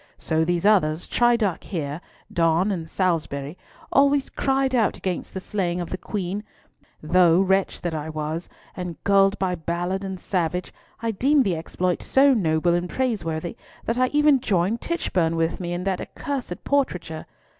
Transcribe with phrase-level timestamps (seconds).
[0.17, 2.01] So these others, Chidiock here,
[2.33, 3.55] Donne and Salisbury,
[3.91, 6.43] always cried out against the slaying of the Queen,
[7.03, 12.73] though—wretch that I was—and gulled by Ballard and Savage, I deemed the exploit so noble
[12.73, 17.27] and praiseworthy that I even joined Tichborne with me in that accursed portraiture!